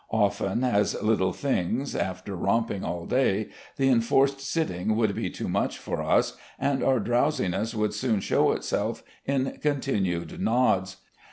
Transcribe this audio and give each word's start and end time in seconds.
Often, 0.09 0.63
as 0.63 0.99
little 1.03 1.31
things, 1.31 1.95
after 1.95 2.35
romping 2.35 2.83
all 2.83 3.05
day, 3.05 3.49
the 3.77 3.89
enforced 3.89 4.41
sitting 4.41 4.95
would 4.95 5.13
be 5.13 5.29
too 5.29 5.47
much 5.47 5.77
for 5.77 6.01
us, 6.01 6.35
and 6.57 6.81
our 6.83 6.99
drowsiness 6.99 7.75
would 7.75 7.93
soon 7.93 8.19
show 8.19 8.51
itself 8.53 9.03
in 9.27 9.59
con 9.61 9.75
tinued 9.75 10.39
nods. 10.39 10.97